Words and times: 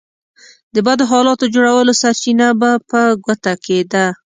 د 0.73 0.75
بدو 0.85 1.03
حالاتو 1.11 1.45
جوړولو 1.55 1.93
سرچينه 2.01 2.47
به 2.59 2.71
په 2.89 3.01
ګوته 3.25 3.53
کېده. 3.65 4.05